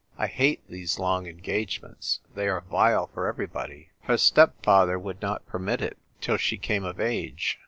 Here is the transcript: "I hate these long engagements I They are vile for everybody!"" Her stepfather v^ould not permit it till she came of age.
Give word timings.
"I 0.17 0.25
hate 0.25 0.67
these 0.67 0.97
long 0.97 1.27
engagements 1.27 2.21
I 2.23 2.27
They 2.33 2.47
are 2.47 2.61
vile 2.61 3.05
for 3.13 3.27
everybody!"" 3.27 3.91
Her 4.05 4.17
stepfather 4.17 4.97
v^ould 4.97 5.21
not 5.21 5.45
permit 5.45 5.79
it 5.79 5.99
till 6.21 6.37
she 6.37 6.57
came 6.57 6.83
of 6.83 6.99
age. 6.99 7.59